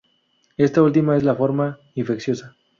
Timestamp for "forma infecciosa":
1.35-2.55